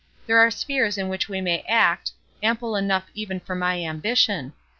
There 0.25 0.39
are 0.39 0.49
spheres 0.49 0.97
in 0.97 1.09
which 1.09 1.29
we 1.29 1.41
may 1.41 1.61
act, 1.69 2.11
ample 2.41 2.75
enough 2.75 3.11
even 3.13 3.39
for 3.39 3.53
my 3.53 3.83
ambition. 3.83 4.53